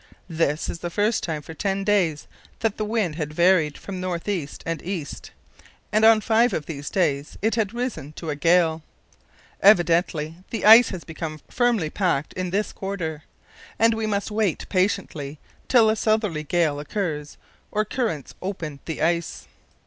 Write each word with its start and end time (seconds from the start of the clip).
"This 0.31 0.67
is 0.67 0.79
the 0.79 0.89
first 0.89 1.21
time 1.21 1.43
for 1.43 1.53
ten 1.53 1.83
days 1.83 2.25
that 2.61 2.77
the 2.77 2.83
wind 2.85 3.17
has 3.17 3.27
varied 3.27 3.77
from 3.77 4.01
north 4.01 4.27
east 4.27 4.63
and 4.65 4.81
east, 4.81 5.29
and 5.91 6.03
on 6.03 6.21
five 6.21 6.53
of 6.53 6.65
these 6.65 6.89
days 6.89 7.37
it 7.43 7.53
has 7.53 7.71
risen 7.71 8.11
to 8.13 8.31
a 8.31 8.35
gale. 8.35 8.81
Evidently 9.61 10.37
the 10.49 10.65
ice 10.65 10.89
has 10.89 11.03
become 11.03 11.39
firmly 11.51 11.91
packed 11.91 12.33
in 12.33 12.49
this 12.49 12.73
quarter, 12.73 13.21
and 13.77 13.93
we 13.93 14.07
must 14.07 14.31
wait 14.31 14.67
patiently 14.69 15.37
till 15.67 15.87
a 15.87 15.95
southerly 15.95 16.41
gale 16.41 16.79
occurs 16.79 17.37
or 17.69 17.85
currents 17.85 18.33
open 18.41 18.79
the 18.85 19.03
ice. 19.03 19.47